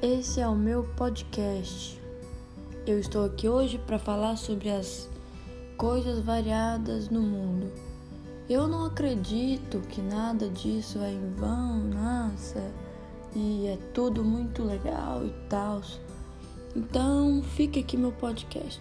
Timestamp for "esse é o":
0.00-0.54